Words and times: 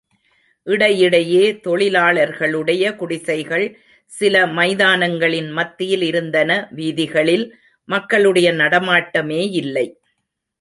இடையிடையே 0.67 1.51
தொழிலாளர்களுடைய 1.63 2.95
குடிசைகள் 2.95 3.65
சில 4.11 4.45
மைதானங்களின் 4.47 5.51
மத்தியில் 5.51 6.01
இருந்தன 6.01 6.67
வீதிகளில் 6.71 7.45
மக்களுடைய 7.89 8.53
நடமாட்டமேயில்லை. 8.53 9.87